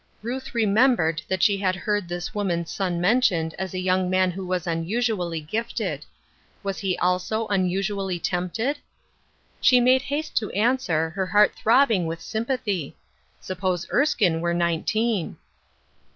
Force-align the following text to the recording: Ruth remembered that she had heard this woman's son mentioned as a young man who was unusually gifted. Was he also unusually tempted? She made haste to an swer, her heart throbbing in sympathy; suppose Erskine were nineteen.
Ruth 0.23 0.55
remembered 0.55 1.21
that 1.27 1.43
she 1.43 1.57
had 1.57 1.75
heard 1.75 2.07
this 2.07 2.33
woman's 2.33 2.71
son 2.71 2.99
mentioned 2.99 3.53
as 3.59 3.75
a 3.75 3.79
young 3.79 4.09
man 4.09 4.31
who 4.31 4.43
was 4.47 4.65
unusually 4.65 5.39
gifted. 5.41 6.05
Was 6.63 6.79
he 6.79 6.97
also 6.97 7.45
unusually 7.49 8.17
tempted? 8.17 8.79
She 9.59 9.79
made 9.79 10.01
haste 10.01 10.35
to 10.37 10.49
an 10.53 10.77
swer, 10.77 11.13
her 11.13 11.27
heart 11.27 11.53
throbbing 11.55 12.11
in 12.11 12.17
sympathy; 12.17 12.97
suppose 13.39 13.87
Erskine 13.93 14.41
were 14.41 14.55
nineteen. 14.55 15.37